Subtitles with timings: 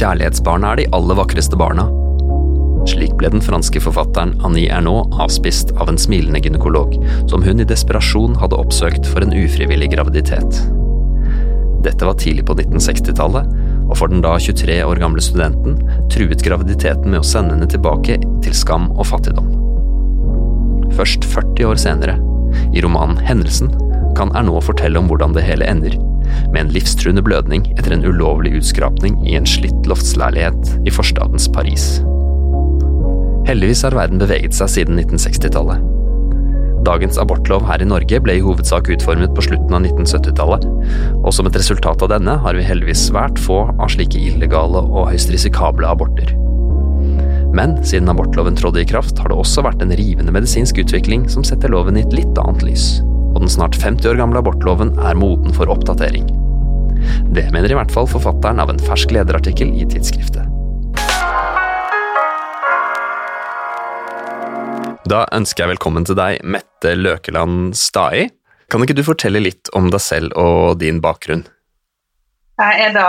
[0.00, 1.84] Kjærlighetsbarna er de aller vakreste barna.
[2.88, 6.94] Slik ble den franske forfatteren Annie Ernaux avspist av en smilende gynekolog,
[7.28, 10.62] som hun i desperasjon hadde oppsøkt for en ufrivillig graviditet.
[11.84, 13.52] Dette var tidlig på 1960-tallet,
[13.90, 15.76] og for den da 23 år gamle studenten
[16.12, 19.52] truet graviditeten med å sende henne tilbake til skam og fattigdom.
[20.96, 22.16] Først 40 år senere,
[22.72, 23.68] i romanen Hendelsen,
[24.16, 26.00] kan Ernaux fortelle om hvordan det hele ender,
[26.50, 32.00] med en livstruende blødning etter en ulovlig utskrapning i en slitt loftsleilighet i forstadens Paris.
[33.48, 35.86] Heldigvis har verden beveget seg siden 1960-tallet.
[36.86, 40.64] Dagens abortlov her i Norge ble i hovedsak utformet på slutten av 1970-tallet,
[41.20, 45.10] og som et resultat av denne har vi heldigvis svært få av slike illegale og
[45.10, 46.32] høyst risikable aborter.
[47.52, 51.44] Men siden abortloven trådte i kraft, har det også vært en rivende medisinsk utvikling som
[51.44, 53.00] setter loven i et litt annet lys,
[53.30, 56.28] og den snart 50 år gamle abortloven er moden for oppdatering.
[57.34, 60.48] Det mener i hvert fall forfatteren av en fersk lederartikkel i tidsskriftet.
[65.10, 68.28] Da ønsker jeg velkommen til deg, Mette Løkeland Stai.
[68.70, 71.42] Kan ikke du fortelle litt om deg selv og din bakgrunn?
[72.60, 73.06] Jeg er da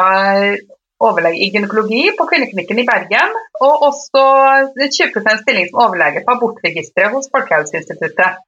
[1.01, 4.23] overlege i gynekologi på Kvinneklinikken i Bergen, og også
[4.77, 8.39] 20 stilling som overlege på abortregisteret hos Folkehelseinstituttet.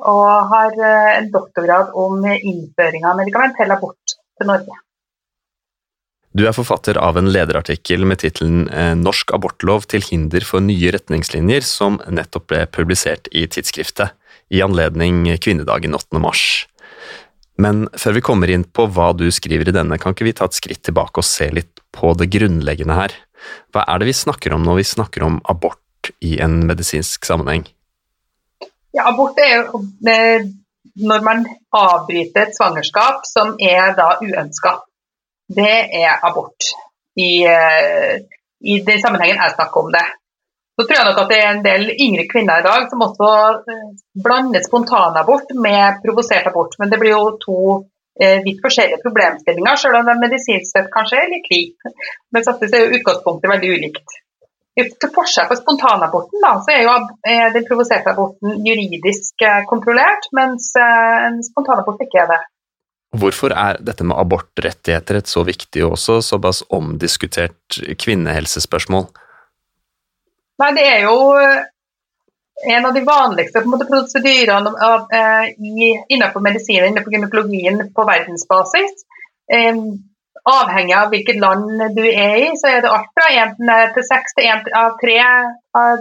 [0.00, 4.78] Og har eh, en doktorgrad om innføring av medikamentell abort til Norge.
[6.32, 10.94] Du er forfatter av en lederartikkel med tittelen eh, 'Norsk abortlov til hinder for nye
[10.94, 14.16] retningslinjer', som nettopp ble publisert i tidsskriftet
[14.48, 16.20] i anledning kvinnedagen 8.
[16.20, 16.64] mars.
[17.60, 20.48] Men før vi kommer inn på hva du skriver i denne, kan ikke vi ta
[20.48, 23.12] et skritt tilbake og se litt på det grunnleggende her?
[23.74, 27.66] Hva er det vi snakker om når vi snakker om abort i en medisinsk sammenheng?
[28.92, 29.82] Ja, abort er jo
[31.08, 34.74] når man avbryter et svangerskap som er da uønska
[35.56, 36.72] det er abort.
[37.16, 38.14] I, eh,
[38.72, 40.04] i den sammenhengen jeg snakker om det.
[40.76, 43.30] Så tror jeg nok at det er en del yngre kvinner i dag som også
[43.72, 43.88] eh,
[44.26, 46.78] blander spontanabort med provosert abort.
[46.78, 47.58] Men det blir jo to
[48.22, 51.94] eh, vidt forskjellige problemstillinger, selv om de medisinsk sett kanskje er litt like.
[52.32, 54.21] Men samtidig er utgangspunktet veldig ulikt.
[54.78, 56.92] Til forskjell på spontanaborten da, så er jo
[57.28, 62.38] er den provoserte aborten juridisk kontrollert, mens en spontanabort ikke er det.
[63.20, 69.10] Hvorfor er dette med abortrettigheter et så viktig og også såpass omdiskutert kvinnehelsespørsmål?
[70.62, 71.18] Nei, Det er jo
[72.72, 74.72] en av de vanligste måte, prosedyrene
[76.08, 79.04] innenfor medisinen innenfor gynekologien på verdensbasis.
[80.42, 83.52] Avhengig av hvilket land du er i, så er det alt fra 1
[83.94, 85.18] til 6 til 1 av 3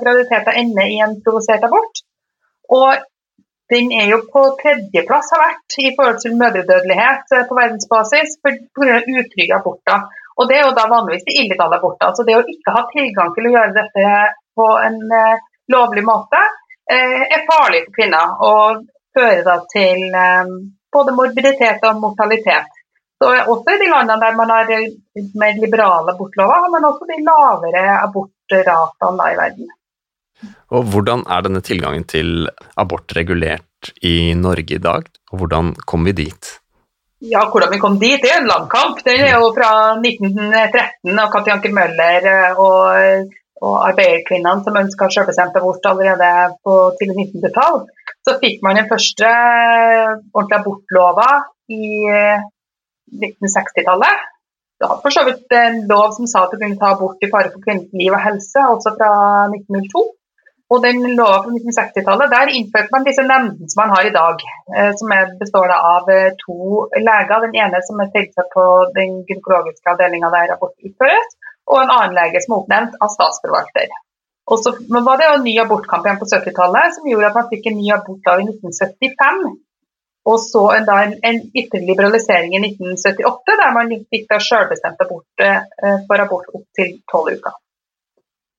[0.01, 2.01] graviditeter ender i en provosert abort.
[2.73, 3.03] Og
[3.71, 8.97] den er jo på tredjeplass har vært i forhold til mødredødelighet eh, på verdensbasis pga.
[9.19, 10.09] utrygge aborter.
[10.37, 12.11] Og Det er jo da vanligvis de illegale aborter.
[12.15, 14.11] Så det å ikke ha tilgang til å gjøre dette
[14.57, 15.39] på en uh,
[15.71, 18.81] lovlig måte uh, er farlig for kvinner og
[19.15, 20.03] fører da til
[20.95, 22.80] både morbiditet og mortalitet.
[23.21, 24.69] Så også I de landene der man har
[25.37, 29.67] mer liberale abortlover, har man også de lavere abortratene i verden.
[30.73, 32.47] Og Hvordan er denne tilgangen til
[32.81, 36.49] abort regulert i Norge i dag, og hvordan kom vi dit?
[37.21, 39.03] Ja, Hvordan vi kom dit, det er en lang kamp.
[39.05, 45.09] Det er jo fra 1913 av Katti Anker Møller eh, og, og arbeiderkvinnene som ønska
[45.13, 46.31] selvbestemt abort allerede
[46.65, 47.77] på tidlig 1900-tall.
[48.25, 51.29] Så fikk man den første eh, ordentlige abortlova
[51.69, 51.83] i
[53.15, 54.23] 1960-tallet.
[54.81, 57.29] Du hadde for så vidt en lov som sa at du kunne ta abort i
[57.33, 59.11] fare for kvinnens liv og helse, altså fra
[59.53, 60.01] 1902.
[60.71, 64.45] Og den lova fra 1960-tallet, der innførte man disse nemndene som man har i dag.
[64.77, 65.11] Eh, som
[65.41, 67.43] består av eh, to leger.
[67.45, 71.35] Den ene som er tilsatt på den gynekologiske avdelinga der abort utføres,
[71.67, 73.91] og en annen lege som er oppnevnt av statsforvalter.
[74.51, 74.73] Og så
[75.07, 77.91] var det en ny abortkamp igjen på 70-tallet som gjorde at man fikk en ny
[77.95, 79.43] abortlov i 1975.
[80.29, 85.45] Og så en, da, en, en ytterligere i 1978, der man fikk da selvbestemt abort
[85.45, 87.55] eh, for abort opp til tolv uker.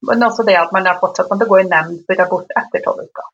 [0.09, 3.05] Men også det at man er fortsatt måtte gå i nemnd for abort etter tolv
[3.07, 3.29] uker.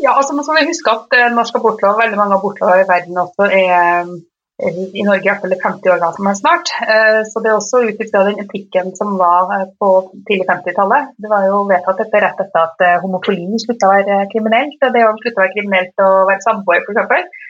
[0.00, 3.50] Ja, altså man skal huske at eh, norsk abortlov, veldig mange abortlover i verden også
[3.60, 4.12] er
[4.58, 6.70] i Norge i hvert fall 50 år gammel snart.
[6.82, 9.90] Eh, så det er også ut ifra den etikken som var eh, på
[10.26, 11.12] tidlig 50-tallet.
[11.22, 14.80] Det var jo vedtatt dette rett etter at homofili slutta å være kriminelt.
[14.82, 17.44] Det å slutta å være kriminelt å være samboer, f.eks.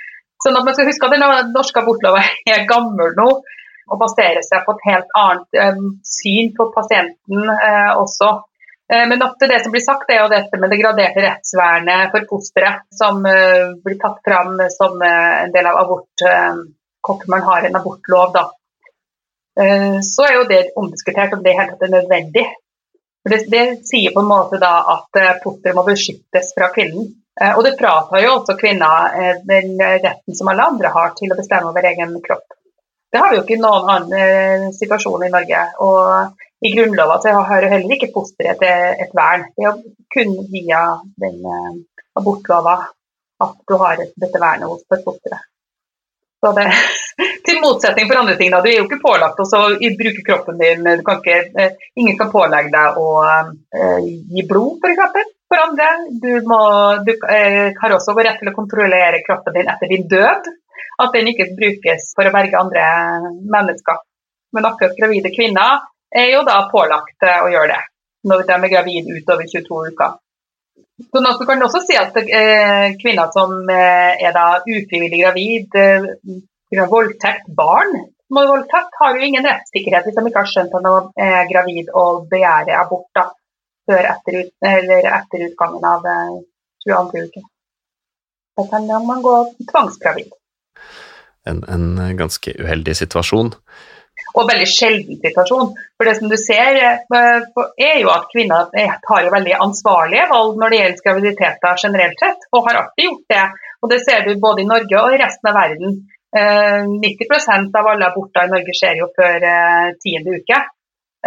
[0.44, 3.30] Sånn at man skal huske at den norske abortloven er gammel nå
[3.88, 7.48] og baserer seg på et helt annet syn på pasienten
[7.96, 8.28] også.
[8.92, 12.84] Men ofte det som blir sagt, er jo dette med det graderte rettsvernet for fosteret,
[12.92, 16.28] som blir tatt fram som en del av abort,
[17.26, 18.32] man har en abortlov.
[18.32, 18.44] da.
[20.02, 22.44] så er jo det omdiskutert om det helt er nødvendig.
[23.22, 27.08] For det, det, sier på en måte da at porter må beskyttes fra kvinnen.
[27.56, 31.70] Og det fratar jo også kvinner den retten som alle andre har til å bestemme
[31.70, 32.46] over egen kropp.
[33.12, 35.62] Det har vi jo ikke i noen annen situasjon i Norge.
[35.84, 39.46] Og i Grunnloven så har jo heller ikke fosteret et, et vern.
[39.56, 39.78] Det er
[40.14, 40.82] kun via
[41.22, 41.38] den
[42.18, 42.76] abortlova
[43.44, 45.46] at du har dette vernet hos fosteret.
[46.38, 46.66] Det,
[47.46, 48.60] til motsetning for andre ting, da.
[48.62, 49.48] Du er jo ikke pålagt å
[49.98, 50.86] bruke kroppen din.
[51.06, 55.02] Kan ikke, uh, ingen kan pålegge deg å uh, gi blod, f.eks.
[55.02, 55.90] For, for andre.
[56.22, 56.60] Du, må,
[57.06, 60.50] du har også rett til å kontrollere kroppen din etter din død.
[61.02, 62.86] At den ikke brukes for å berge andre
[63.50, 64.02] mennesker.
[64.54, 67.84] Men akkurat gravide kvinner er jo da pålagt eh, å gjøre det
[68.28, 70.16] når de er gravide utover 22 uker.
[70.98, 75.76] Så nå kan du også si at eh, kvinner som eh, er da ufrivillig gravid,
[75.78, 77.94] eh, voldtekt, barn
[78.28, 81.46] som har voldtatt, har jo ingen rettssikkerhet hvis de ikke har skjønt at de er
[81.48, 83.28] gravid og begjærer abort da,
[83.88, 86.04] før etter, etter utgangen av
[86.84, 87.44] 22 eh, uke.
[88.58, 89.36] Da kan man gå
[89.70, 90.34] tvangsgravid.
[91.48, 93.54] En, en ganske uheldig situasjon
[94.34, 95.72] og veldig sjelden situasjon.
[95.96, 97.40] For det som du ser, eh,
[97.88, 98.70] er jo at kvinner
[99.06, 103.26] tar jo veldig ansvarlige valg når det gjelder graviditeter generelt sett, og har alltid gjort
[103.34, 103.46] det.
[103.82, 106.00] Og Det ser du både i Norge og i resten av verden.
[106.28, 110.64] 90 eh, av alle aborter i Norge skjer jo før eh, tiende uke.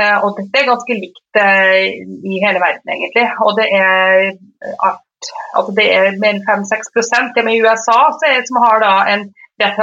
[0.01, 3.25] Og dette er ganske likt i hele verden, egentlig.
[3.43, 4.31] Og det er
[4.87, 5.03] at
[5.53, 9.27] altså det er mer enn 5-6 Det med USA som har da en
[9.61, 9.77] rett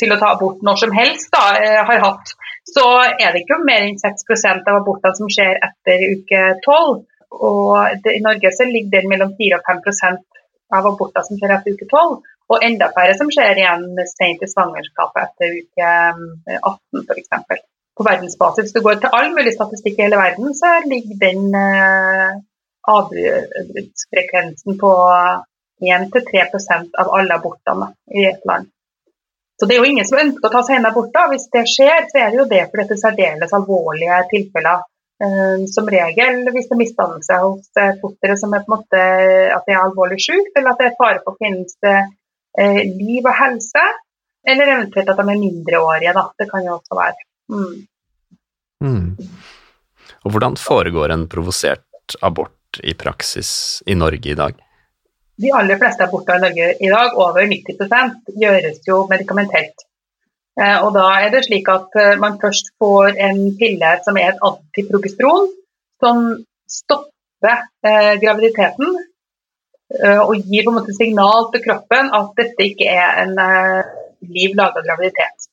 [0.00, 2.34] til å ta abort når som helst, da, eh, har hatt,
[2.66, 7.04] så er det ikke mer enn 6% av abortene som skjer etter uke 12.
[7.36, 10.18] Og det, I Norge så ligger det mellom 4 og 5
[10.74, 12.18] av aborter som skjer etter uke 12.
[12.46, 15.94] Og enda færre som skjer igjen sent i svangerskapet etter uke
[16.58, 17.64] 18 eh, f.eks.
[17.96, 21.54] På verdensbasis, hvis du går til all mulig statistikk i hele verden, så ligger den
[21.56, 22.36] eh,
[22.92, 24.92] avbruddsfrekvensen på
[25.82, 28.68] 1-3% av alle abortene i et land.
[29.56, 31.12] Så Det er jo ingen som ønsker å ta seg en abort.
[31.14, 31.26] da.
[31.32, 34.84] Hvis det skjer, så er det jo det for det er særdeles alvorlige tilfeller.
[35.16, 38.98] Uh, som regel hvis det er misdannelse hos uh, fosteret som er på en måte
[39.54, 43.32] at det er alvorlig sykt, eller at det er fare for kvinnens uh, liv og
[43.38, 43.84] helse.
[44.46, 46.12] Eller eventuelt at de er mindreårige.
[46.14, 46.26] da.
[46.38, 47.24] Det kan jo også være.
[47.50, 47.86] Mm.
[48.84, 49.08] Mm.
[50.26, 54.65] Og Hvordan foregår en provosert abort i praksis i Norge i dag?
[55.42, 59.84] De aller fleste aborter i Norge i dag, over 90% gjøres jo medikamentelt.
[60.56, 64.32] Eh, og da er det slik at eh, man først får en pille som er
[64.32, 65.50] et antiprogestron,
[66.00, 66.24] som
[66.78, 68.96] stopper eh, graviditeten
[69.86, 73.92] og gir på en måte signal til kroppen at dette ikke er en eh,
[74.34, 75.46] liv laga graviditet.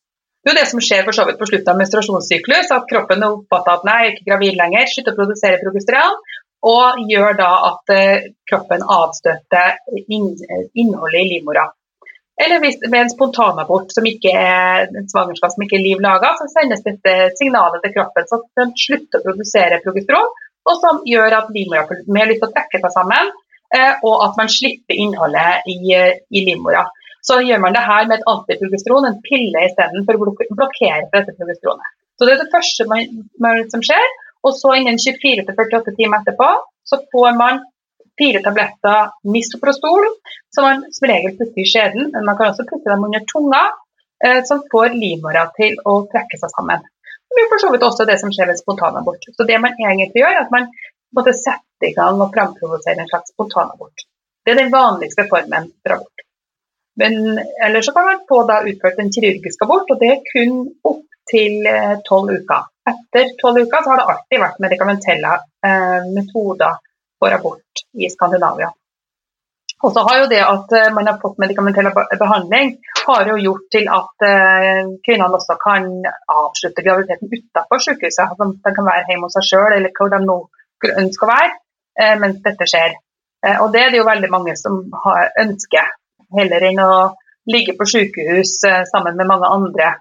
[0.43, 3.23] Det er jo det som skjer for så vidt på slutten av menstruasjonssyklus, at kroppen
[3.27, 6.17] oppfatter at nei, jeg er ikke gravid lenger, slutter å produsere progesteron,
[6.63, 11.67] og gjør da at eh, kroppen avstøter innholdet i livmora.
[12.43, 16.31] Eller hvis ved en spontanabort som ikke er en svangerskap som ikke er liv laga,
[16.39, 20.31] så sendes dette signalet til kroppen så den slutter å produsere progesteron,
[20.63, 23.31] og som gjør at livmora får mer lyst til å trekke seg sammen,
[23.75, 26.87] eh, og at man slipper innholdet i, i livmora.
[27.23, 31.19] Så gjør man det her med et antiprogesteron, en pille isteden, for å blokkere for
[31.19, 31.93] dette progesteronet.
[32.17, 34.09] Så Det er det første man, som skjer.
[34.43, 36.49] Og så innen 24-48 timer etterpå
[36.89, 37.61] så får man
[38.19, 40.07] fire tabletter misoprostol,
[40.55, 43.61] som man som regel putter i skjeden, men man kan også putte dem under tunga,
[44.25, 46.83] eh, som får livmora til å trekke seg sammen.
[47.33, 49.23] Det blir for så vidt også det som skjer ved spontanabort.
[49.33, 50.67] Så det man egentlig gjør, er at man
[51.17, 54.05] måtte sette i gang og framprovosere en slags spontanabort.
[54.45, 56.27] Det er den vanligste formen for abort.
[56.99, 60.59] Men ellers så kan man få da utført en kirurgisk abort, og det er kun
[60.85, 62.67] opp til eh, tolv uker.
[62.89, 65.33] Etter tolv uker har det alltid vært medikamentelle
[65.67, 66.79] eh, metoder
[67.19, 68.71] for abort i Skandinavia.
[69.83, 72.75] Og så har jo det at eh, man har fått medikamentell behandling,
[73.05, 75.89] har jo gjort til at eh, kvinnene også kan
[76.31, 78.27] avslutte graviditeten utenfor sykehuset.
[78.27, 80.37] Altså, de kan være hjemme hos seg sjøl eller hvor de nå
[80.83, 81.51] ønsker å være
[81.99, 82.99] eh, mens dette skjer.
[83.59, 85.89] Og det er det jo veldig mange som har ønsker,
[86.31, 86.93] heller enn å
[87.51, 89.95] ligge på sykehus eh, sammen med mange andre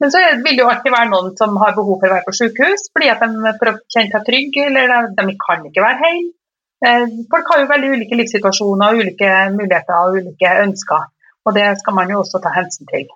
[0.00, 2.34] men så vil det jo alltid være noen som har behov for å være på
[2.38, 6.34] sykehus fordi at de for å kjenne seg trygge, eller de kan ikke være hjemme.
[6.86, 11.08] Eh, folk har jo veldig ulike livssituasjoner, ulike muligheter og ulike ønsker.
[11.46, 13.08] Og det skal man jo også ta hensyn til.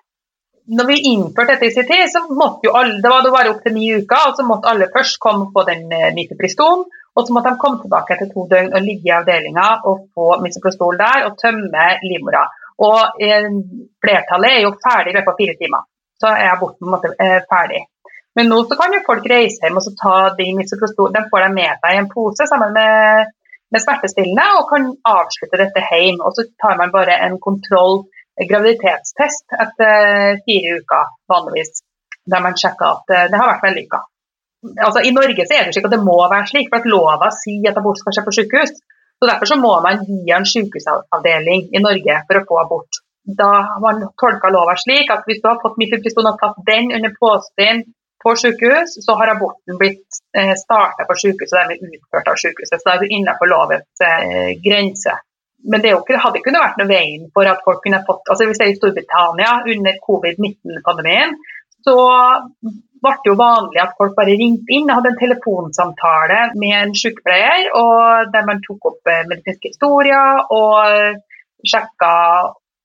[0.75, 3.53] Når vi innførte dette i sin tid, så måtte jo alle, det var det bare
[3.53, 5.87] opp til ni uker, og så måtte alle først komme på den
[6.17, 9.69] misoprostol, eh, og så måtte de komme tilbake etter to døgn og ligge i avdelinga
[9.87, 12.43] og få misoprostol der og tømme livmora.
[12.83, 13.49] Og eh,
[14.03, 15.87] flertallet er jo ferdig i løpet av fire timer
[16.23, 17.83] så er aborten måte eh, ferdig.
[18.37, 21.83] Men nå kan jo folk reise hjem og ta de misoprostol, de får dem med
[21.83, 23.33] seg i en pose sammen med,
[23.73, 26.23] med smertestillende og kan avslutte dette hjemme.
[26.25, 28.07] Og så tar man bare en kontroll
[28.49, 31.83] graviditetstest etter fire uker vanligvis,
[32.33, 34.01] der man sjekker at det har vært vellykka.
[34.79, 37.29] Altså, I Norge så er det slik at det må være slik, for at lova
[37.35, 38.73] sier at abort skal skje på sykehus.
[39.19, 43.02] Så Derfor så må man via en sykehusavdeling i Norge for å få abort.
[43.23, 46.91] Da har man tolka lova slik at hvis du har fått mifepristone og tatt den
[46.91, 47.85] under påsyn
[48.23, 52.79] på sykehus, så har aborten blitt eh, starta på sykehuset og dermed utført av sykehuset.
[52.79, 55.17] Så da er du innenfor lovets eh, grense.
[55.63, 58.59] Men det ikke, hadde ikke vært noe veien for at folk kunne fått altså Hvis
[58.59, 61.37] det er i Storbritannia under covid-19-pandemien,
[61.83, 61.95] så
[63.03, 66.93] ble det jo vanlig at folk bare ringte inn og hadde en telefonsamtale med en
[66.95, 71.23] sykepleier, og der man tok opp eh, medisinske historier og
[71.63, 72.13] sjekka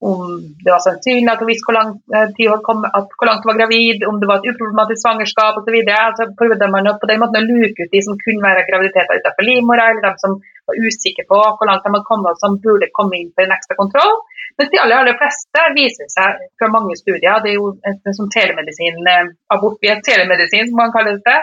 [0.01, 0.21] om
[0.65, 3.61] det var sannsynlig at hun visste hvor eh, tid kom, at hvor langt hun var
[3.61, 5.79] gravid, om det var et uproblematisk svangerskap osv.
[5.95, 9.49] Altså, prøvde man på den måten å luke ut de som kunne være graviditeter utenfor
[9.49, 10.39] livmora, eller de som
[10.71, 13.79] var usikre på hvor langt de hadde kommet som burde komme inn for en ekstra
[13.81, 14.15] kontroll.
[14.61, 18.31] Mens de aller, aller fleste viser seg fra mange studier, det er jo et, som
[18.31, 21.41] telemedisin, eh, abort via telemedisin som man kaller det,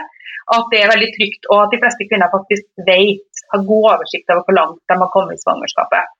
[0.56, 4.32] at det er veldig trygt, og at de fleste kvinner faktisk vet, har god oversikt
[4.32, 6.15] over hvor langt de har kommet i svangerskapet.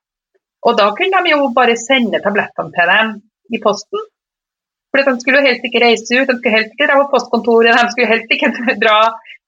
[0.66, 3.14] Og da kunne de jo bare sende tablettene til dem
[3.54, 4.02] i posten.
[4.90, 7.76] For De skulle jo helst ikke reise ut, de skulle helst ikke dra på postkontoret,
[7.76, 8.50] de skulle helst ikke
[8.84, 8.98] dra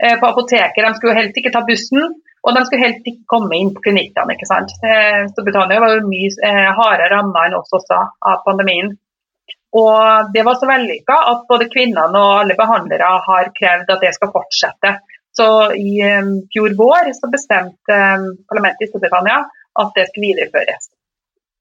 [0.03, 2.17] eh, på apoteket, de skulle helst ikke ta bussen.
[2.47, 4.37] Og de skulle helst ikke komme inn på klinikkene.
[4.37, 4.71] ikke sant?
[4.87, 8.93] Eh, Storbritannia var jo mye eh, hardere ramma enn oss også av pandemien.
[9.79, 14.15] Og det var så vellykka at både kvinnene og alle behandlere har krevd at det
[14.17, 14.95] skal fortsette.
[15.39, 15.99] Så i
[16.55, 17.99] fjor vår så bestemte
[18.49, 19.43] parlamentet i Storbritannia
[19.83, 20.89] at det skulle videreføres.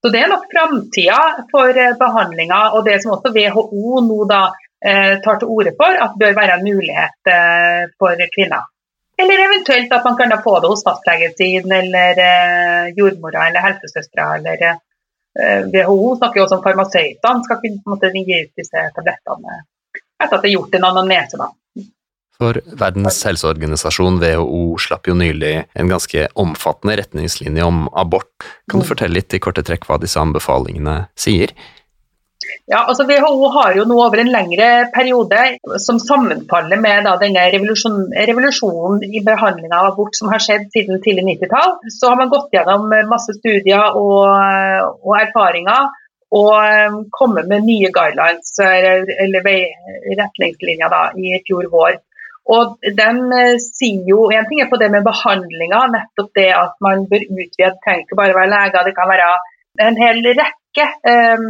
[0.02, 1.20] Så Det er nok framtida
[1.52, 4.42] for eh, behandlinga, og det som også WHO nå da
[4.90, 8.68] eh, tar til orde for, at bør være en mulighet eh, for kvinner.
[9.18, 12.20] Eller eventuelt at man kan få det hos fastlegen sin, eller
[12.94, 14.36] jordmora eller helsesøstera.
[14.38, 14.76] Eller
[15.74, 19.58] WHO snakker jo også om farmasøytene skal kunne gi ut disse tablettene
[20.18, 21.38] etter at det er gjort en anamnese.
[21.38, 21.48] da.
[22.38, 28.30] For Verdens helseorganisasjon, WHO, slapp jo nylig en ganske omfattende retningslinje om abort.
[28.70, 28.90] Kan du mm.
[28.92, 31.50] fortelle litt i korte trekk hva disse anbefalingene sier?
[32.70, 35.40] Ja, altså WHO har jo nå over en lengre periode,
[35.82, 41.02] som sammenfaller med da, denne revolusjon, revolusjonen i behandling av abort som har skjedd siden
[41.02, 44.30] tidlig 90-tall, så har man gått gjennom masse studier og,
[45.02, 45.90] og erfaringer
[46.38, 49.48] og um, kommet med nye guidelines eller, eller
[50.20, 51.98] retningslinjer da, i fjor vår.
[52.48, 56.76] Og den uh, sier jo En ting er på det med behandlinga, nettopp det at
[56.84, 57.52] man bør utvide.
[57.58, 59.30] Det trenger ikke bare være leger, det kan være
[59.88, 61.48] en hel rekke um,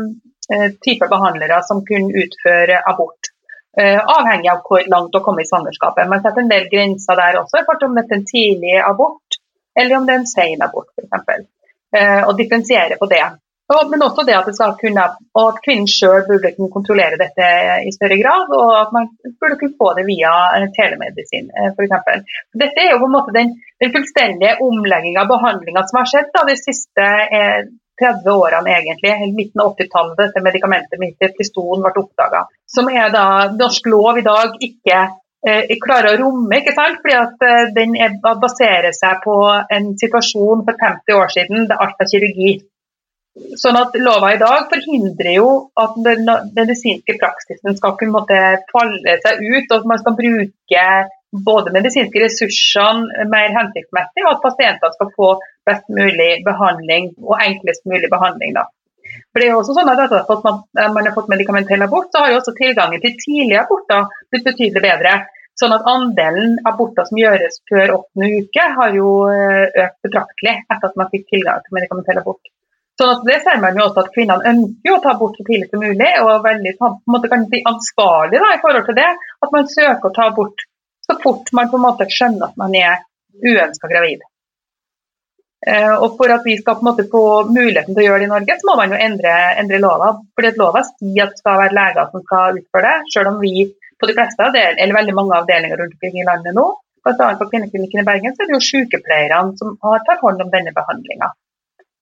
[0.85, 3.31] typer behandlere som kunne utføre abort.
[3.79, 6.11] Uh, avhengig av hvor langt å komme i svangerskapet.
[6.11, 9.39] Man setter en del grenser der også, for om det er en tidlig abort
[9.79, 11.47] eller om det er en sen abort f.eks.
[11.95, 13.23] Uh, og differensiere på det.
[13.69, 15.03] Men også det at, det kunne,
[15.37, 17.49] og at kvinnen sjøl burde kunne kontrollere dette
[17.85, 19.11] i større grad, og at man
[19.43, 22.23] burde kunne få det via eh, telemedisin eh, f.eks.
[22.63, 23.53] Dette er jo på en måte den,
[23.85, 27.69] den fullstendige omlegginga av behandlinga som har skjedd da, de siste eh,
[28.01, 32.45] 30 årene, egentlig, midten av 80-tallet, dette medikamentet mifepristone ble oppdaga.
[32.71, 34.99] Som er da norsk lov i dag ikke
[35.45, 37.03] eh, klarer å romme, ikke sant?
[37.03, 39.39] fordi at eh, den er, baserer seg på
[39.77, 42.59] en situasjon for 50 år siden der alt var kirurgi.
[43.59, 46.27] Sånn at Lova i dag forhindrer jo at den
[46.57, 48.41] medisinske praksisen skal kunne måtte
[48.73, 50.87] falle seg ut, og at man skal bruke
[51.45, 55.31] både medisinske ressursene mer hensiktsmessig, og at pasienter skal få
[55.69, 58.55] best mulig behandling og enklest mulig behandling.
[58.57, 58.67] Da.
[59.33, 62.25] For det er jo også sånn at Etter at man har fått medikamentell abort, så
[62.25, 65.17] har jo også tilgangen til tidlige aborter blitt betydelig bedre.
[65.59, 70.87] Sånn at Andelen aborter som gjøres før åttende uke, har jo eh, økt betraktelig etter
[70.91, 72.53] at man fikk tilgang til medikamentell abort.
[72.99, 75.69] Sånn at Det ser man jo også at kvinnene ønsker å ta bort så tidlig
[75.71, 78.99] som mulig, og er veldig på en måte kan si ansvarlig da, i forhold til
[78.99, 79.11] det.
[79.45, 80.67] At man søker å ta bort
[81.07, 82.99] så fort man på en måte skjønner at man er
[83.39, 84.27] uønska gravid.
[85.67, 88.29] Eh, og For at vi skal på en måte få muligheten til å gjøre det
[88.29, 90.13] i Norge, så må man jo endre, endre lova.
[90.35, 93.41] Fordi at Lova sier at det skal være leger som skal utføre det, selv om
[93.47, 93.67] vi
[93.99, 96.69] på de fleste avdel, eller veldig mange avdelinger rundt omkring i landet nå,
[97.07, 97.35] bl.a.
[97.39, 101.31] på Kvinneklinikken i Bergen, så er det jo sykepleierne som tar hånd om denne behandlinga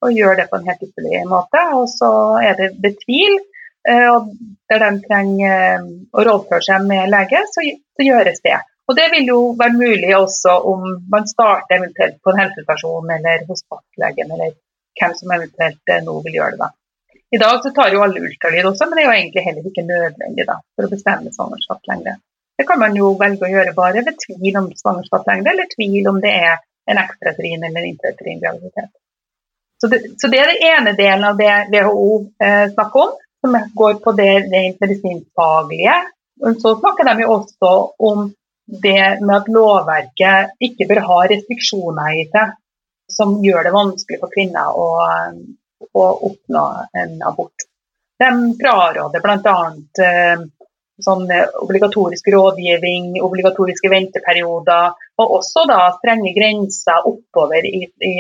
[0.05, 1.63] og gjør det på en helt ypperlig måte.
[1.79, 2.11] Og så
[2.43, 3.37] er det ved tvil,
[3.89, 4.31] eh, og
[4.71, 7.65] der de trenger eh, å rådføre seg med lege, så,
[7.97, 8.59] så, gjøres det.
[8.87, 13.47] Og Det vil jo være mulig også om man starter eventuelt på en helsestasjon eller
[13.49, 14.55] hos fastlegen, eller
[15.01, 16.67] hvem som eventuelt eh, nå vil gjøre det.
[16.67, 16.73] da.
[17.35, 19.83] I dag så tar jo alle ultralyd også, men det er jo egentlig heller ikke
[19.89, 22.15] nødvendig da, for å bestemme svangerskapslengde.
[22.57, 26.21] Det kan man jo velge å gjøre bare ved tvil om svangerskapslengde, eller tvil om
[26.23, 28.93] det er en ekstraterin eller intraterin graviditet.
[29.81, 32.11] Så det, så det, er den ene delen av det WHO
[32.43, 33.15] eh, snakker om,
[33.45, 35.97] som går på det rent medisinfaglige.
[36.63, 37.73] Så snakker de jo også
[38.09, 38.31] om
[38.67, 42.57] det med at lovverket ikke bør ha restriksjoner i seg
[43.13, 44.89] som gjør det vanskelig for kvinner å,
[45.95, 46.65] å oppnå
[46.99, 47.67] en abort.
[48.19, 49.57] De fraråder bl.a.
[50.03, 50.45] Eh,
[51.05, 51.27] sånn
[51.61, 58.15] obligatorisk rådgivning, obligatoriske venteperioder, og også da strenge grenser oppover i, i,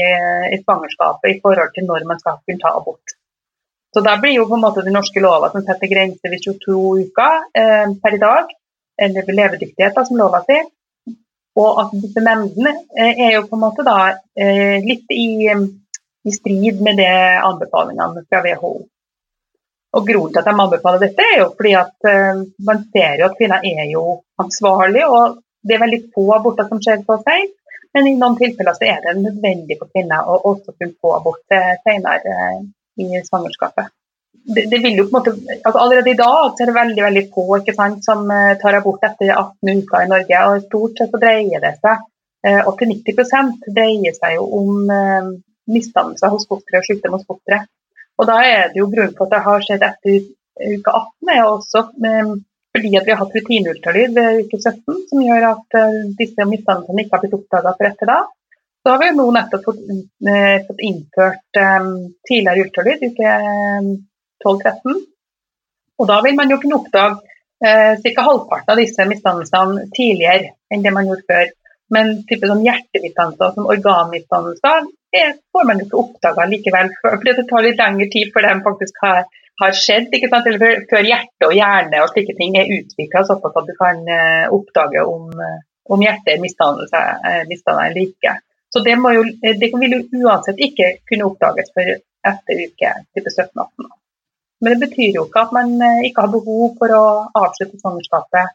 [0.52, 3.16] i svangerskapet i forhold til når man skal kunne ta abort.
[3.96, 6.80] Så da blir jo på en måte den norske lova som setter grenser ved 22
[7.06, 8.50] uker eh, per i dag,
[9.00, 10.66] eller ved levedyktighet, da, som lova sier,
[11.56, 13.96] og at disse nemndene eh, er jo på en måte da
[14.36, 15.48] eh, litt i,
[16.28, 18.74] i strid med det anbefalingene fra WHO.
[19.96, 23.28] Og Grunnen til at de anbefaler dette, er jo fordi at uh, man ser jo
[23.28, 24.04] at kvinner er jo
[24.42, 27.54] ansvarlige, og det er veldig få aborter som skjer så seint,
[27.96, 31.54] Men i noen tilfeller så er det nødvendig for kvinner å også kunne få abort
[31.86, 32.58] senere uh,
[33.00, 33.94] i svangerskapet
[34.54, 35.32] det, det, måte,
[35.64, 39.32] altså Allerede i dag er det veldig veldig få sant, som uh, tar abort etter
[39.34, 40.42] 18 uker i Norge.
[40.46, 42.04] og Stort sett så dreier det seg,
[42.46, 44.84] uh, eh, 80-90 dreier seg jo om
[45.66, 47.66] misdannelser hos fosteret og sykdom hos fosteret.
[48.16, 50.20] Og Da er det jo grunnen for at det har skjedd etter
[50.56, 52.36] uke 18, er også um,
[52.76, 55.76] fordi at vi har hatt rutineultralyd ved uke 17, som gjør at
[56.18, 58.16] disse misdannelsene ikke har blitt oppdaga før etter da.
[58.84, 59.80] Så har vi nå nettopp fått,
[60.68, 61.88] fått innført um,
[62.28, 63.36] tidligere ultralyd, uke
[64.44, 65.00] 12-13.
[65.98, 67.16] Og da vil man jo kunne oppdage
[67.64, 68.26] eh, ca.
[68.28, 71.52] halvparten av disse misdannelsene tidligere enn det man gjorde før.
[71.94, 74.88] Men type sånn hjertemisdannelser som organmisdannelser
[75.52, 76.92] får man ikke oppdaga likevel.
[77.02, 79.22] For det tar litt lengre tid før de faktisk har,
[79.62, 80.14] har skjedd.
[80.16, 84.44] Eller før hjerte og hjerne og slike ting er utvikla såpass at du kan uh,
[84.56, 85.58] oppdage om, uh,
[85.92, 88.38] om hjertet er misdannet uh, eller ikke.
[88.74, 91.94] Så det, jo, det, vil jo uansett ikke kunne oppdages før
[92.26, 93.94] etter uke 17-18.
[94.60, 97.04] Men det betyr jo ikke at man eh, ikke har behov for å
[97.40, 98.54] avslutte svangerskapet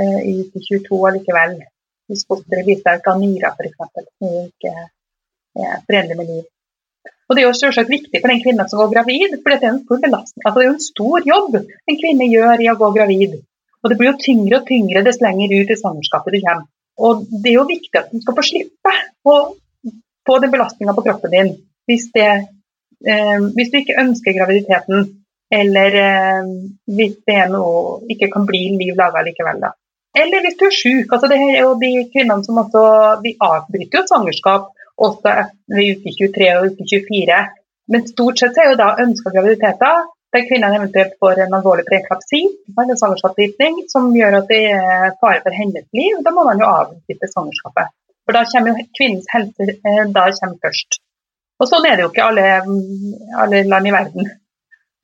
[0.00, 1.58] eh, i uke 22 allikevel.
[2.10, 4.74] Hvis fosteret viser seg ikke ha nyrer f.eks., som ikke
[5.56, 6.48] forenlig med liv.
[7.30, 9.70] Og Det er jo selvsagt viktig for den kvinnen som går gravid, for det er
[9.70, 10.02] en stor.
[10.10, 13.36] Altså, det er jo en stor jobb en kvinne gjør i å gå gravid.
[13.80, 16.66] Og Det blir jo tyngre og tyngre dess lenger ut i svangerskapet du kommer.
[16.98, 19.36] Og Det er jo viktig at du skal få slippe å
[20.26, 21.54] få den belastninga på kroppen din
[21.88, 22.28] hvis, det,
[23.08, 25.08] eh, hvis du ikke ønsker graviditeten
[25.50, 26.50] eller eh,
[26.86, 29.72] hvis det noe ikke kan bli liv laga likevel, da.
[30.18, 31.12] Eller hvis du er syk.
[31.14, 32.84] Altså det er jo de kvinnene som også
[33.24, 34.70] de avbryter jo svangerskap
[35.06, 35.34] også
[35.72, 37.42] ved uke 23 og uke 24.
[37.90, 42.40] Men stort sett er jo da ønska graviditeter der kvinnene eventuelt får en alvorlig preeklampsi,
[42.78, 46.20] en svangerskapsgiftning, som gjør at det er fare for hennes liv.
[46.26, 47.90] Da må man jo avbryte svangerskapet.
[48.24, 51.00] For da kommer jo kvinnens helse eh, kommer først.
[51.60, 52.46] Og sånn er det jo ikke alle,
[53.42, 54.30] alle land i verden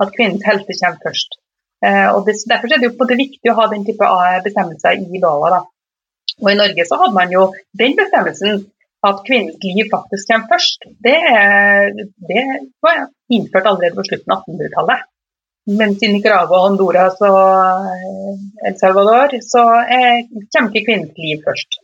[0.02, 1.40] at kvinnens helse kommer først.
[1.84, 4.12] Eh, og det, Derfor er det jo på det viktig å ha den type
[4.46, 5.64] bestemmelser i lova.
[6.38, 7.48] Og I Norge så hadde man jo
[7.82, 8.62] den bestemmelsen
[9.08, 10.86] at kvinnens liv faktisk kommer først.
[11.06, 11.18] Det,
[12.30, 12.44] det
[12.84, 15.06] var innført allerede på slutten av 1800-tallet.
[15.78, 20.22] Mens i Nicaragua, Honduras og eh, El Salvador så er,
[20.54, 21.80] kommer ikke kvinnens liv først.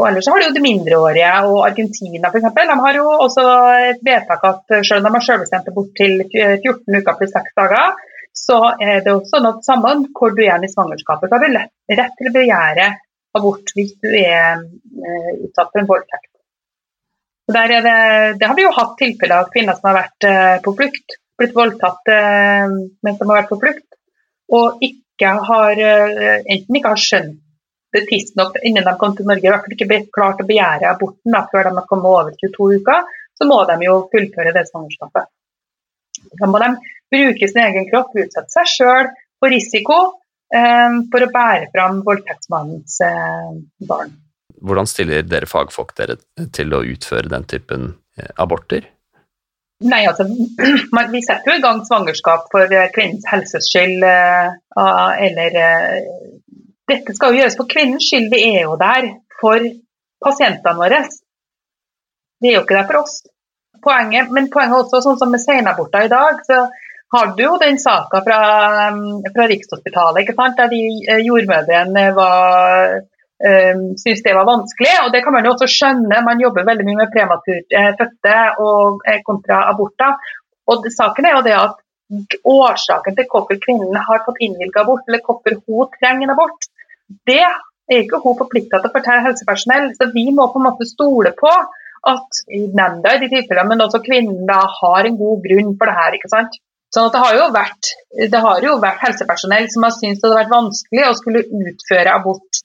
[0.00, 2.48] Og ellers har du jo de mindreårige og Argentina f.eks.
[2.56, 3.44] De har jo også
[3.92, 8.00] et vedtak at selv om de har selvbestemt bort til 14 uker pluss 6 dager,
[8.32, 11.30] så er det også noe sammen hvor du er i svangerskapet.
[11.30, 12.88] Da har du rett til å begjære
[13.36, 16.31] abort hvis du er uh, utsatt for en voldtekt.
[17.50, 17.62] Det,
[18.38, 21.56] det, har vi jo hatt tilfeller av kvinner som har vært uh, på flukt, blitt
[21.56, 23.88] voldtatt uh, mens de har vært på flukt,
[24.52, 27.40] og ikke har, enten ikke har skjønt
[27.92, 31.34] det tidsnok innen de kom til Norge, i hvert fall ikke klart å begjære aborten
[31.34, 35.28] da, før de har kommet over 22 uker, så må de jo fullføre det svangerskapet.
[36.40, 36.70] Da må de
[37.12, 39.10] bruke sin egen kropp, utsette seg sjøl
[39.42, 39.98] for risiko
[40.54, 43.56] eh, for å bære fram voldtektsmannens eh,
[43.88, 44.14] barn.
[44.62, 46.18] Hvordan stiller dere fagfolk dere
[46.54, 48.86] til å utføre den typen eh, aborter?
[49.82, 50.28] Nei, altså,
[51.14, 54.52] Vi setter jo i gang svangerskap for eh, kvinnens helses skyld, eh,
[55.26, 55.58] eller
[56.90, 58.30] dette skal jo gjøres for kvinnens skyld.
[58.30, 59.66] Vi er jo der for
[60.22, 61.02] pasientene våre.
[62.42, 63.20] Vi er jo ikke der for oss.
[63.82, 66.68] Poenget, men poenget også, sånn som med senaborter i dag, så
[67.12, 68.38] har du jo den saka fra,
[69.34, 70.54] fra Rikshospitalet ikke sant?
[70.60, 73.02] der de jordmødrene var
[73.48, 74.92] um, syntes det var vanskelig.
[75.04, 76.22] og Det kan man jo også skjønne.
[76.28, 80.16] Man jobber veldig mye med prematurt eh, og eh, kontra aborter.
[80.70, 81.78] Og det, Saken er jo det at
[82.44, 86.66] årsaken til hvorfor kvinnen har fått innvilget abort, eller hvorfor hun trenger en abort,
[87.28, 89.92] det er ikke hun forplikta til å fortelle helsepersonell.
[89.96, 91.52] Så vi må på en måte stole på
[92.12, 95.96] at nemnda i de tilfellene, men også kvinnen da har en god grunn for det
[95.98, 96.18] her.
[96.18, 96.58] ikke sant?
[96.92, 97.92] Sånn at det har vært,
[98.44, 102.60] har jo vært helsepersonell som har syntes det har vært vanskelig å skulle utføre abort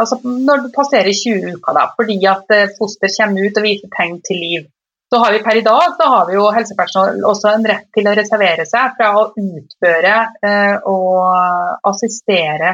[0.00, 3.92] altså når du passerer 20 uker, da, fordi at eh, foster kommer ut og viser
[3.96, 4.70] tegn til liv.
[5.12, 8.06] Så har vi Per i dag så har vi jo helsepersonell også en rett til
[8.08, 10.14] å reservere seg fra å utføre
[10.48, 12.70] eh, og assistere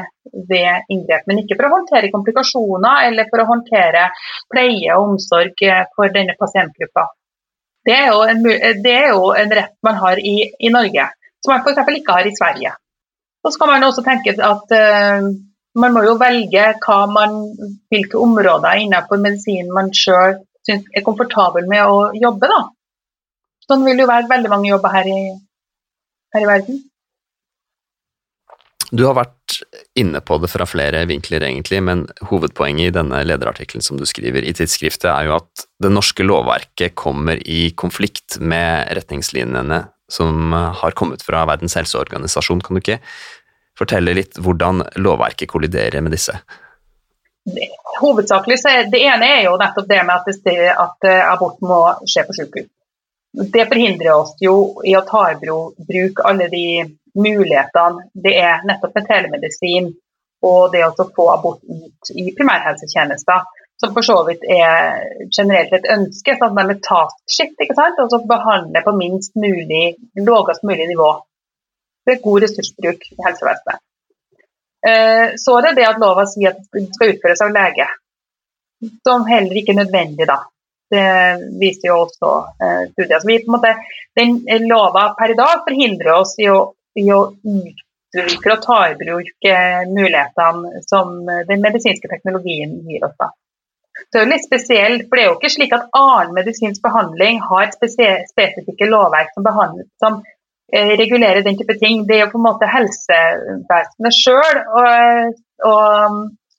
[0.47, 4.05] ved inngrep, men ikke for å håndtere komplikasjoner eller for å håndtere
[4.53, 7.09] pleie og omsorg eh, for denne pasientgruppa.
[7.89, 8.47] Det er en,
[8.85, 11.09] det er jo en rett man har i, i Norge,
[11.43, 11.91] som man f.eks.
[11.99, 12.71] ikke har i Sverige.
[13.43, 15.27] Så skal man også tenke at uh,
[15.77, 16.65] man må jo velge
[17.13, 17.39] man,
[17.91, 22.49] hvilke områder innenfor medisin man sjøl syns er komfortabel med å jobbe.
[22.49, 22.61] Da.
[23.69, 25.19] Sånn vil det jo være veldig mange jobber her i,
[26.33, 26.79] her i verden.
[28.89, 29.59] Du har vært
[29.99, 34.45] inne på det fra flere vinkler, egentlig, men hovedpoenget i denne lederartikkelen som du skriver
[34.45, 40.97] i tidsskriftet, er jo at det norske lovverket kommer i konflikt med retningslinjene som har
[40.97, 42.63] kommet fra Verdens helseorganisasjon.
[42.65, 42.97] Kan du ikke
[43.79, 46.35] fortelle litt hvordan lovverket kolliderer med disse?
[47.99, 51.61] Hovedsakelig så er, Det ene er jo nettopp det med at, det, at eh, abort
[51.65, 52.69] må skje på sykehus.
[53.53, 56.65] Det forhindrer oss jo i å ta i bruk alle de
[57.19, 59.91] mulighetene det er nettopp med telemedisin
[60.45, 63.47] og det å få abort ut i primærhelsetjenester,
[63.79, 65.03] som for så vidt er
[65.35, 67.99] generelt et ønske, sånn at man er taskskift, ikke sant?
[67.99, 71.11] og så behandler på minst mulig, lavest mulig nivå.
[72.09, 73.81] Er god ressursbruk i helsevesenet.
[74.87, 77.87] Eh, så er det det at lova sier at det skal utføres av lege,
[79.07, 80.39] som heller ikke er nødvendig da.
[80.89, 81.09] Det
[81.61, 82.31] viser jo også
[82.63, 83.19] eh, studier.
[83.19, 83.75] Så vi, måte,
[84.17, 84.39] den
[84.71, 86.61] lova per i dag forhindrer oss i å,
[86.97, 93.17] i å utvikle og ta i bruk eh, mulighetene som den medisinske teknologien gir oss.
[93.19, 93.29] da.
[94.07, 97.73] Det er litt spesielt, for det er jo ikke slik at annen medisinsk behandling har
[97.75, 99.49] spesifikke lovverk som,
[99.99, 100.21] som
[100.73, 102.03] regulere den type ting.
[102.07, 104.61] Det er jo på en måte helsevesenet sjøl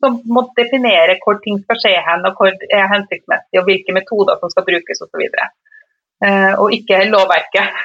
[0.01, 4.41] som må definere hvor ting skal skje hen, og hvor er hensiktsmessig, og hvilke metoder
[4.41, 5.25] som skal brukes osv.
[5.25, 5.49] Og, så
[6.27, 7.81] uh, og ikke lovverket.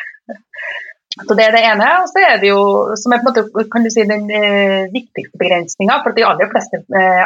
[1.15, 1.89] Så Det er det ene.
[2.03, 2.61] Og så er det jo,
[2.99, 6.01] som er på en måte, kan du si, den uh, viktigste begrensninga.
[6.03, 6.81] For de aller fleste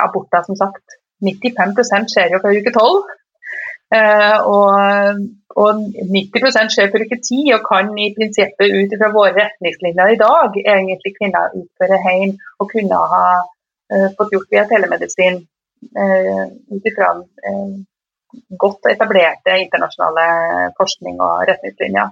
[0.06, 3.16] aborter, som sagt, 95 skjer jo fra uke 12.
[3.90, 5.28] Uh, og
[5.60, 5.80] og
[6.14, 10.58] 90 skjer for uke 10 og kan i prinsippet ut fra våre retningslinjer i dag
[10.62, 17.10] egentlig kvinner utføre hjemme og kunne ha uh, fått gjort via telemedisin uh, ut ifra
[18.64, 20.26] godt etablerte internasjonale
[20.78, 22.12] forskning og retningslinjer.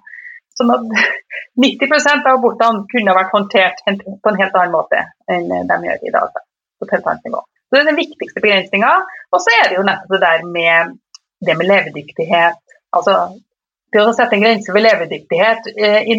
[0.58, 0.88] Sånn at
[1.62, 6.16] 90% av abortene kunne vært håndtert på en helt annen måte enn de gjør i
[6.16, 6.42] dag.
[6.78, 7.40] på et helt annet nivå.
[7.68, 8.92] Så Det er den viktigste begrensninga.
[9.34, 10.92] Og så er det jo nettopp det der med
[11.46, 12.64] det med levedyktighet
[12.96, 13.18] altså
[13.94, 16.10] det å sette en grense ved levedyktighet eh,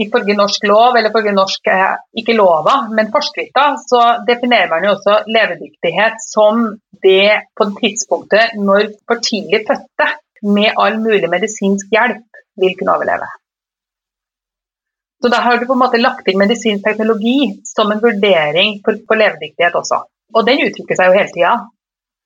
[0.00, 4.94] ifølge norsk lov, eller ifølge norsk eh, ikke lova, men forskrifter, så definerer man jo
[4.94, 6.64] også levedyktighet som
[7.04, 10.08] det på det tidspunktet når for tidlig fødte
[10.48, 13.28] med all mulig medisinsk hjelp vil kunne overleve.
[15.22, 18.98] Så Da har du på en måte lagt inn medisinsk teknologi som en vurdering for,
[19.06, 19.98] for levedyktighet også.
[20.34, 21.54] Og den utvikler seg jo hele tida.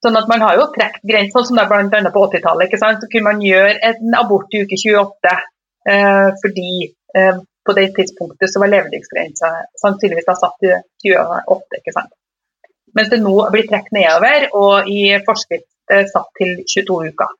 [0.02, 2.74] Sånn at Man har jo trukket grenser, som det annet på 80-tallet.
[2.74, 5.34] Så kunne man gjøre en abort i uke 28
[5.92, 6.72] eh, fordi
[7.18, 10.74] eh, på det tidspunktet så var levedyktsgrensa sannsynligvis da satt til
[11.06, 11.78] 28.
[11.78, 12.10] ikke sant?
[12.98, 17.38] Mens det nå blir trukket nedover og i forskrift eh, satt til 22 uker.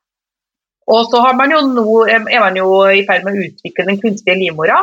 [0.92, 4.80] Og så man nå, er man jo i ferd med å utvikle den kunstige livmora.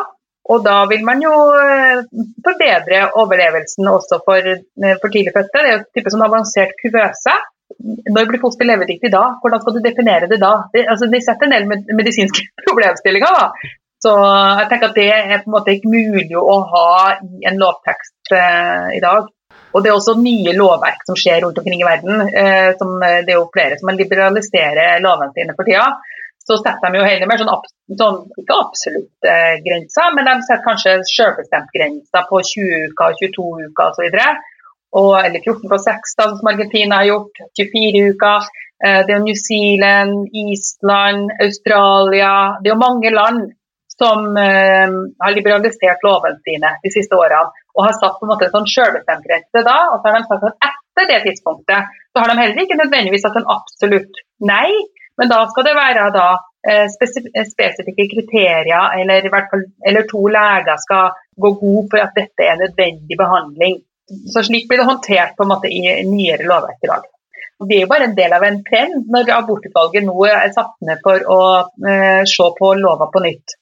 [0.49, 2.03] Og da vil man jo eh,
[2.45, 5.61] forbedre overlevelsen også for, eh, for tidlig fødte.
[5.61, 7.35] Det er jo type sånn avansert kuvøse
[7.79, 9.23] når blir foster levedyktig da?
[9.41, 10.53] Hvordan skal du definere det da?
[10.73, 13.39] Det, altså, de setter en del medisinske problemstillinger.
[13.39, 13.75] da.
[14.03, 16.89] Så jeg tenker at det er på en måte ikke mulig å ha
[17.19, 19.27] i en lovtekst eh, i dag.
[19.69, 22.23] Og det er også nye lovverk som skjer rundt omkring i verden.
[22.27, 25.89] Eh, som, eh, det er jo flere som liberaliserer lovene sine for tida.
[26.47, 27.51] Så setter de jo heller mer sånn,
[27.99, 33.49] sånn ikke absolutt eh, grenser, men de setter kanskje selvbestemt grenser på 20 uker, 22
[33.67, 34.07] uker osv
[34.97, 37.41] og, eller 14 på 6, da, som Argentina har gjort.
[37.59, 38.49] 24 uker.
[38.85, 43.49] Eh, det er New Zealand, Island, Australia Det er jo mange land
[43.99, 44.91] som uh,
[45.23, 48.69] har liberalisert lovene sine de siste årene og har satt på en måte en sånn
[48.71, 49.79] selvbestemt da.
[49.91, 53.25] Og så har de sagt at etter det tidspunktet så har de heller ikke nødvendigvis
[53.27, 54.69] satt en absolutt nei,
[55.19, 56.87] men da skal det være da uh,
[57.51, 63.81] spesifikke kriterier, eller eller to leger skal gå god for at dette er nødvendig behandling
[64.33, 67.07] så slik blir det håndtert på en måte i nyere lovverk i dag.
[67.69, 71.01] Det er jo bare en del av en trend når abortutvalget nå er satt ned
[71.03, 71.39] for å
[71.91, 73.59] eh, se på lova på nytt.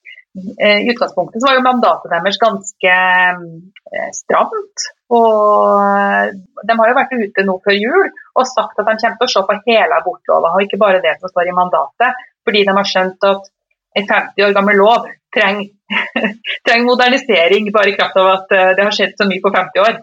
[0.60, 4.86] Eh, I utgangspunktet så var jo mandatet deres ganske eh, stramt.
[5.18, 6.34] Og eh,
[6.68, 9.32] de har jo vært ute nå før jul og sagt at de kommer til å
[9.34, 12.26] se på hele abortlova, og ikke bare det som står i mandatet.
[12.46, 13.50] Fordi de har skjønt at
[13.98, 15.72] en 50 år gammel lov trenger,
[16.66, 19.98] trenger modernisering bare i kraft av at det har skjedd så mye på 50 år.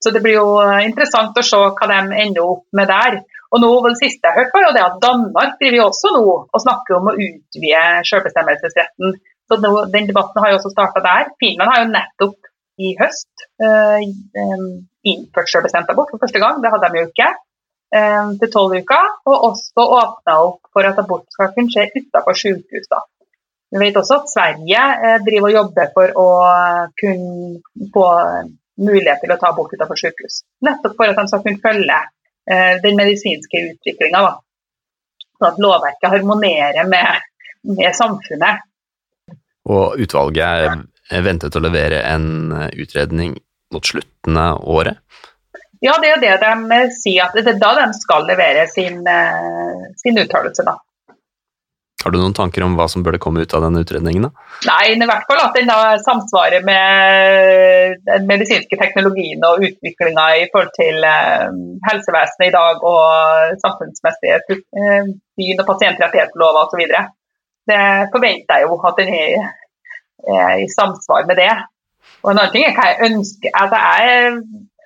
[0.00, 3.20] Så det blir jo eh, interessant å se hva de ender opp med der.
[3.50, 6.62] Og nå, Det siste jeg hørte, var jo det at Danmark driver også nå og
[6.62, 9.18] snakker om å utvide selvbestemmelsesretten.
[9.50, 11.32] Så nå, Den debatten har jo også starta der.
[11.42, 13.98] Finland har jo nettopp i høst uh,
[15.04, 16.62] innført selvbestemt abort for første gang.
[16.62, 17.30] Det hadde de jo ikke.
[17.90, 19.10] Uh, til tolv uker.
[19.26, 22.88] Og også åpna opp for at abort skal kunne skje utenfor sykehus.
[22.94, 23.02] da.
[23.74, 26.28] Vi vet også at Sverige uh, driver og jobber for å
[27.02, 28.06] kunne få
[28.80, 30.42] mulighet til å ta abort utenfor sykehus.
[30.66, 31.98] Nettopp for at de skal kunne følge
[32.50, 34.22] eh, den medisinske utviklinga.
[35.38, 37.28] Sånn at lovverket harmonerer med,
[37.70, 38.66] med, samfunnet.
[39.70, 42.26] Og utvalget er ventet å levere en
[42.72, 43.36] utredning
[43.74, 44.98] mot slutten av året?
[45.80, 49.84] Ja, det er det de sier, at det er da de skal levere sin, eh,
[49.96, 50.64] sin uttalelse.
[50.66, 50.76] da.
[52.00, 54.24] Har du noen tanker om hva som burde komme ut av den utredningen?
[54.24, 54.46] da?
[54.70, 60.46] Nei, i hvert fall at den da samsvarer med den medisinske teknologien og utviklinga i
[60.52, 61.44] forhold til eh,
[61.88, 66.86] helsevesenet i dag og samfunnsmessige eh, syn og pasientrettighetslover osv.
[67.68, 67.82] Det
[68.14, 69.52] forventer jeg jo at den er,
[70.60, 71.52] i samsvar med det.
[72.24, 73.52] Og en annen ting er hva jeg ønsker.
[73.56, 74.34] Altså, jeg,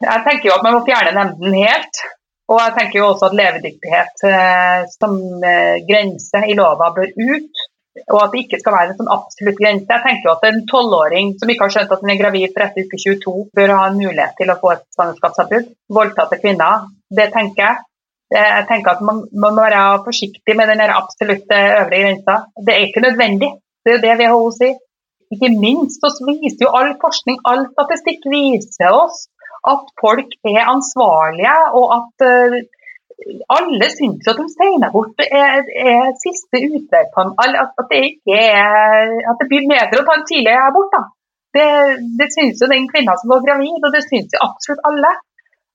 [0.05, 2.03] jeg tenker jo at man må fjerne nemnden helt.
[2.53, 5.15] Og jeg tenker jo også at levedyktighet eh, som
[5.49, 7.63] eh, grense i lova bør ut.
[8.11, 9.89] Og at det ikke skal være en sånn absolutt grense.
[9.89, 12.67] Jeg tenker jo at En tolvåring som ikke har skjønt at den er gravid for
[12.67, 15.71] etter uke 22, bør ha en mulighet til å få et svangerskapsavbrudd.
[15.99, 16.89] Voldtatte kvinner.
[17.21, 17.85] Det tenker jeg.
[18.35, 22.41] Jeg tenker at Man, man må være forsiktig med den absolutte øvre grensa.
[22.67, 23.53] Det er ikke nødvendig.
[23.85, 24.81] Det er jo det WHO sier.
[25.33, 29.25] Ikke minst så viser jo all forskning, all statistikk viser oss
[29.73, 32.57] at folk er ansvarlige, og at uh,
[33.57, 37.05] alle syns at en seinabort er, er siste utvei.
[37.15, 40.91] på at, det ikke er, at det blir bedre å ta en tidlig abort.
[40.95, 41.03] Da.
[41.55, 41.69] Det,
[42.19, 45.13] det syns jo den kvinna som var gravid, og det syns jo absolutt alle.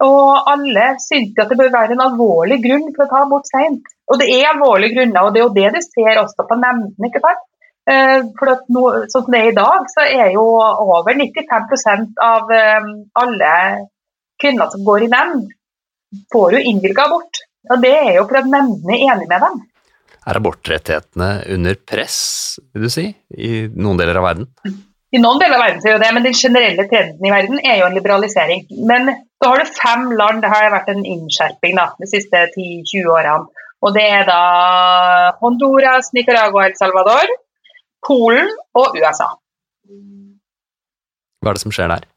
[0.05, 3.87] Og alle syns at det bør være en alvorlig grunn for å ta abort seint.
[4.09, 7.09] Og det er alvorlige grunner, og det er jo det du ser også på nemndene.
[7.09, 7.45] ikke sant?
[7.89, 12.51] Eh, for nå, sånn som det er i dag, så er jo over 95 av
[12.53, 13.53] eh, alle
[14.39, 15.47] kvinner som går i nemnd,
[16.33, 17.41] får jo innvilga abort.
[17.69, 19.57] Og det er jo fordi nemndene er enige med dem.
[20.29, 22.19] Er abortrettighetene under press,
[22.75, 24.47] vil du si, i noen deler av verden?
[25.09, 27.79] I noen deler av verden er jo det, men den generelle trenden i verden er
[27.79, 28.67] jo en liberalisering.
[28.85, 29.09] Men
[29.41, 33.65] så har du fem land, det har vært en innskjerping da, de siste 10-20 årene.
[33.79, 34.41] Og det er da
[35.39, 37.31] Honduras, Nicaragua, El Salvador,
[38.05, 39.29] Polen og USA.
[41.39, 42.07] Hva er det som skjer der?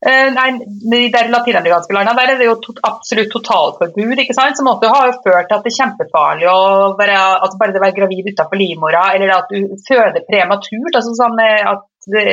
[0.00, 4.22] Uh, nei, De der latinamerikanske landene der er det jo to absolutt totalforbud.
[4.22, 4.56] ikke sant?
[4.56, 6.60] Som også har jo ført til at det er kjempefarlig å
[6.96, 10.96] være, altså bare det å være gravid utenfor livmora, eller at du føder prematurt.
[10.96, 12.24] altså sånn at Det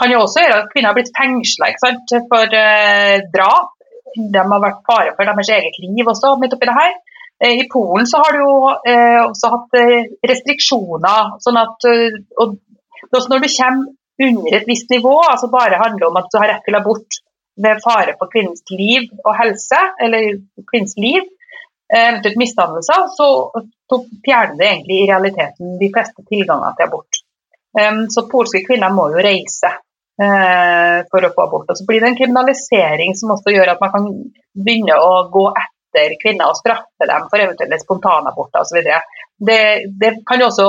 [0.00, 3.74] kan jo også gjøre at kvinner har blitt fengsla for uh, drap.
[4.16, 6.96] De har vært fare for deres eget liv også midt oppi det her.
[7.44, 8.54] Eh, I Polen så har du jo
[8.90, 11.38] eh, også hatt eh, restriksjoner.
[11.44, 13.86] sånn at Når du kommer
[14.28, 17.20] under et visst nivå, altså bare handler om at du har rett til abort
[17.62, 21.22] ved fare for kvinnens liv og helse, eller kvinnens liv,
[21.88, 23.28] eventuelt misdannelser, så,
[23.90, 27.20] så fjerner det egentlig i realiteten de fleste tilganger til abort.
[28.14, 29.70] Så polske kvinner må jo reise
[30.18, 31.70] for å få abort.
[31.70, 34.06] Og så blir det en kriminalisering som også gjør at man kan
[34.54, 38.80] begynne å gå etter etter kvinner og straffe dem for eventuelle spontanaborter osv.
[39.38, 39.60] Det,
[40.00, 40.68] det kan jo også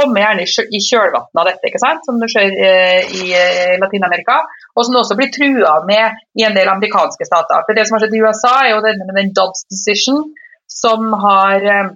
[0.00, 2.04] komme gjerne i kjølvannet av dette, ikke sant?
[2.06, 4.40] som det skjer eh, i eh, Latin-Amerika.
[4.76, 7.64] Og som det også blir trua med i en del amerikanske stater.
[7.66, 10.22] For Det som har skjedd i USA, er jo denne med den Dobbs decision,
[10.70, 11.90] som har eh,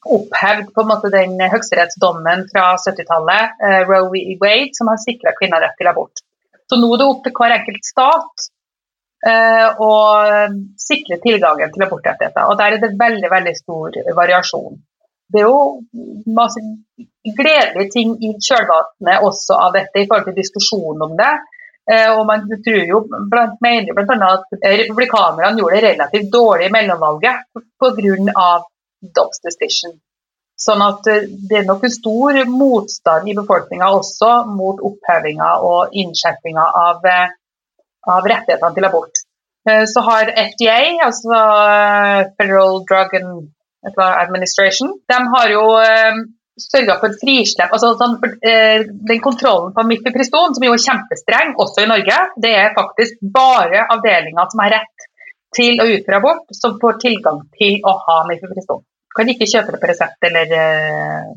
[0.00, 4.38] opphevd på en måte den høyesterettsdommen fra 70-tallet, Roe v.
[4.40, 6.22] Wade, som har sikra kvinner rett til abort.
[6.70, 8.48] Så nå er det opp til hver enkelt stat
[9.20, 12.46] og sikre tilgangen til abortrettigheter.
[12.48, 14.78] Og Der er det veldig veldig stor variasjon.
[15.32, 15.82] Det er jo
[16.34, 16.62] masse
[17.38, 21.32] gledelige ting i kjølvannet også av dette i forhold til diskusjonen om det.
[21.90, 24.30] Eh, og man tror jo, blant, mener bl.a.
[24.34, 27.46] at republikanerne gjorde det relativt dårlig i mellomvalget
[27.80, 28.50] pga.
[29.16, 29.94] Dobbs decision.
[30.60, 35.94] Sånn at eh, det er nok en stor motstand i befolkninga også mot opphevinga og
[36.02, 37.06] innskjerpinga av
[38.08, 39.22] av rettighetene til abort.
[39.68, 41.40] Eh, så har FDA, altså
[42.40, 43.16] Federal Drug
[43.96, 45.64] Administration, de har jo
[46.60, 47.72] sørga for frislipp.
[47.72, 52.76] altså eh, Den kontrollen på mifepriston, som jo er kjempestreng også i Norge, det er
[52.76, 55.08] faktisk bare avdelinga som har rett
[55.56, 58.84] til å utføre abort, som får tilgang til å ha mifepriston.
[59.10, 61.30] Du kan ikke kjøpe det på resept eller, eh,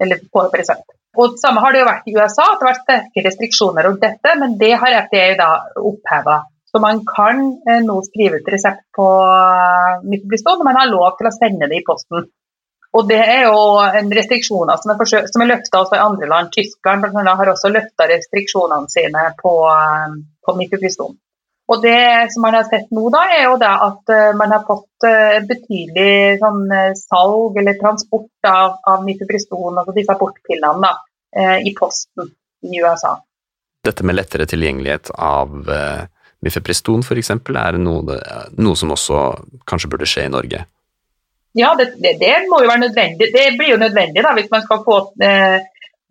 [0.00, 0.86] eller på resept.
[1.18, 4.04] Og det Samme har det jo vært i USA, det har vært sterke restriksjoner rundt
[4.04, 6.38] dette, men det har FDA da oppheva.
[6.72, 11.28] Så man kan eh, nå skrive ut resept på eh, men man har lov til
[11.28, 12.30] å sende det i posten.
[12.92, 16.50] Og Det er jo en restriksjoner som er, forsøk, er løfta også i andre land.
[16.52, 21.16] Tyskland har også løfta restriksjonene sine på, um, på mikrofriston.
[21.72, 25.06] Og Det som man har sett nå, da, er jo at uh, man har fått
[25.08, 30.92] uh, betydelig sånn, uh, salg eller transport av, av mifepriston, altså disse abortpillene, da,
[31.64, 32.28] i posten
[32.68, 33.14] i USA.
[33.88, 36.04] Dette med lettere tilgjengelighet av uh,
[36.44, 37.32] mifepriston f.eks.
[37.32, 38.20] er noe,
[38.60, 39.22] noe som også
[39.64, 40.66] kanskje burde skje i Norge?
[41.52, 43.28] Ja, det, det, det, må jo være nødvendig.
[43.32, 45.58] Det blir jo nødvendig da, hvis man skal få eh,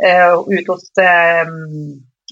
[0.05, 1.53] eh, ut hos eh,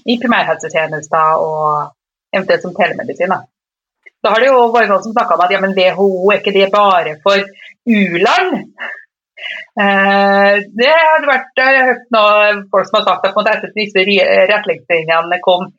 [0.06, 1.90] i primærhelsetjenester og
[2.32, 3.34] eventuelt som telemedisin.
[3.34, 3.42] Da.
[4.22, 6.56] da har det jo vært noen som snakka om at ja, men WHO er ikke
[6.56, 7.44] det bare for
[7.90, 8.56] u-land?
[9.80, 13.78] Eh, det har vært, jeg har hørt noen folk som har sagt at etter at
[13.78, 14.04] disse
[14.52, 15.70] retningslinjene kom.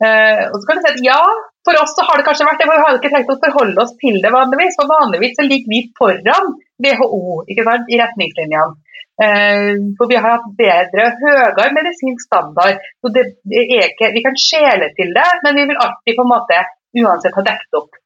[0.00, 1.22] Eh, og så kan du si at ja,
[1.66, 3.82] for oss så har det kanskje vært det, for vi har ikke tenkt å forholde
[3.84, 4.78] oss til det vanligvis.
[4.80, 8.89] For vanligvis så ligger vi foran WHO ikke sant, i retningslinjene.
[9.24, 12.78] Eh, for vi har hatt bedre og høyere medisinsk standard.
[13.00, 16.32] så det, det ikke, Vi kan skjele til det, men vi vil alltid på en
[16.34, 16.60] måte
[17.02, 18.00] uansett ha dekket opp.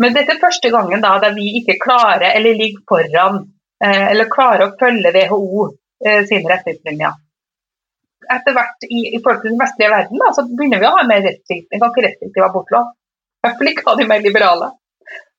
[0.00, 3.42] Men dette er første gangen da, da vi ikke klarer eller ligger foran
[3.84, 5.66] eh, eller klarer å følge WHO
[6.04, 7.18] eh, sine retningslinjer.
[8.30, 11.04] Etter hvert i, i, forhold til den vestlige verden da, så begynner vi å ha
[11.08, 12.92] mer restriktiv, en ganske restriktiv abortlov.
[13.40, 14.74] I hvert fall ikke ha de mer liberale.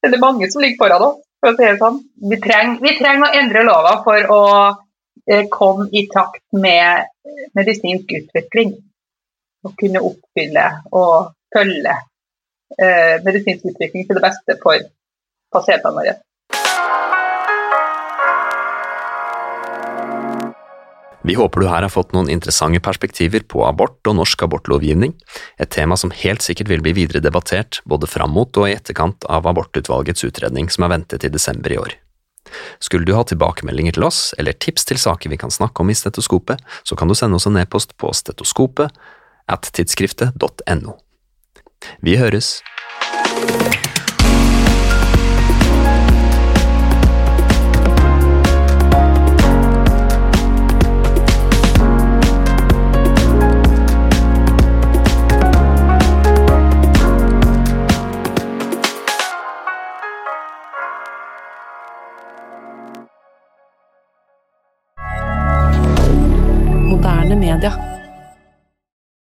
[0.02, 2.00] Det er mange som ligger foran oss for å si det sånn.
[2.32, 4.42] Vi trenger, vi trenger å endre lova for å
[5.26, 7.10] eh, komme i takt med
[7.58, 8.78] medisinsk utvikling.
[9.62, 10.64] Og kunne oppfylle
[10.98, 11.94] og følge
[12.82, 14.88] eh, medisinsk utvikling til det beste for
[15.54, 16.16] pasientene våre.
[21.22, 25.14] Vi håper du her har fått noen interessante perspektiver på abort og norsk abortlovgivning,
[25.62, 29.28] et tema som helt sikkert vil bli videre debattert både fram mot og i etterkant
[29.30, 31.94] av abortutvalgets utredning som er ventet i desember i år.
[32.82, 35.98] Skulle du ha tilbakemeldinger til oss eller tips til saker vi kan snakke om i
[35.98, 38.90] Stetoskopet, så kan du sende oss en e-post på stetoskopet
[39.52, 40.98] at tidsskriftet.no.
[42.02, 42.58] Vi høres!